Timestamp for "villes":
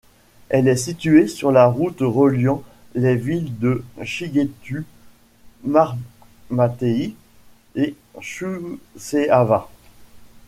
3.15-3.59